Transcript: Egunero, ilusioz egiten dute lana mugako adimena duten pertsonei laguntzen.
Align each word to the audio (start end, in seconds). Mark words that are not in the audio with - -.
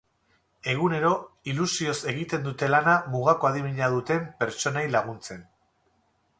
Egunero, 0.71 1.11
ilusioz 1.51 1.97
egiten 2.13 2.41
dute 2.49 2.71
lana 2.73 2.97
mugako 3.17 3.53
adimena 3.53 3.93
duten 3.99 4.27
pertsonei 4.43 4.87
laguntzen. 4.99 5.49